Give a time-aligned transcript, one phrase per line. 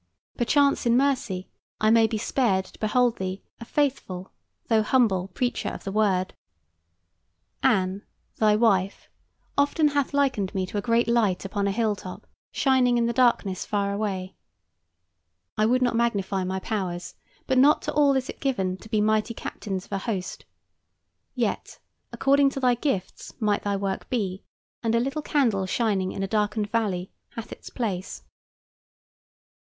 [0.35, 1.47] Perchance in mercy
[1.79, 4.31] I may be spared to behold thee a faithful
[4.67, 6.33] though humble preacher of the Word.
[7.61, 8.01] Anne,
[8.37, 9.09] thy wife,
[9.59, 13.05] often hath likened me to a great light upon a high hill top, shining in
[13.05, 14.33] the darkness far away.
[15.55, 17.13] I would not magnify my powers,
[17.45, 20.45] but not to all is it given to be mighty captains of a host.
[21.35, 21.77] Yet,
[22.11, 24.43] according to thy gifts might thy work be,
[24.81, 28.23] and a little candle shining in a darkened valley hath its place.